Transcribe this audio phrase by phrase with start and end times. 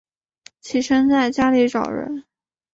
[0.61, 2.23] 起身在家里找人